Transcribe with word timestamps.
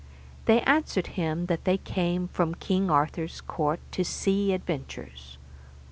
They 0.45 0.61
answered 0.61 1.05
him 1.13 1.45
that 1.45 1.63
they 1.65 1.77
came 1.77 2.27
from 2.29 2.55
King 2.55 2.89
Arthur's 2.89 3.39
court 3.39 3.79
to 3.91 4.03
see 4.03 4.51
adventures. 4.51 5.37